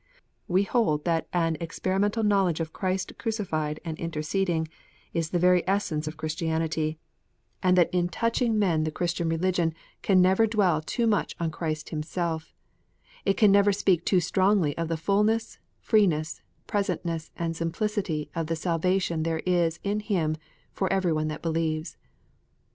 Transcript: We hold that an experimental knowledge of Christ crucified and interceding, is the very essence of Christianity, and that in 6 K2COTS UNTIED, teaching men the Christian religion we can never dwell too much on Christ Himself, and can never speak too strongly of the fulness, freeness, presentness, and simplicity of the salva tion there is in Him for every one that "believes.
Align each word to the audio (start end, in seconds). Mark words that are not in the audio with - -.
We 0.47 0.63
hold 0.63 1.05
that 1.05 1.27
an 1.31 1.57
experimental 1.59 2.23
knowledge 2.23 2.59
of 2.59 2.73
Christ 2.73 3.13
crucified 3.19 3.79
and 3.85 3.99
interceding, 3.99 4.67
is 5.13 5.29
the 5.29 5.37
very 5.37 5.61
essence 5.69 6.07
of 6.07 6.17
Christianity, 6.17 6.97
and 7.61 7.77
that 7.77 7.87
in 7.93 8.05
6 8.05 8.05
K2COTS 8.15 8.17
UNTIED, 8.17 8.33
teaching 8.33 8.57
men 8.57 8.83
the 8.83 8.89
Christian 8.89 9.29
religion 9.29 9.69
we 9.69 9.75
can 10.01 10.19
never 10.19 10.47
dwell 10.47 10.81
too 10.81 11.05
much 11.05 11.35
on 11.39 11.51
Christ 11.51 11.89
Himself, 11.89 12.55
and 13.27 13.37
can 13.37 13.51
never 13.51 13.71
speak 13.71 14.03
too 14.03 14.19
strongly 14.21 14.75
of 14.75 14.87
the 14.87 14.97
fulness, 14.97 15.59
freeness, 15.79 16.41
presentness, 16.67 17.29
and 17.37 17.55
simplicity 17.55 18.31
of 18.33 18.47
the 18.47 18.55
salva 18.55 18.99
tion 18.99 19.21
there 19.21 19.43
is 19.45 19.79
in 19.83 19.99
Him 19.99 20.35
for 20.73 20.91
every 20.91 21.13
one 21.13 21.27
that 21.27 21.43
"believes. 21.43 21.95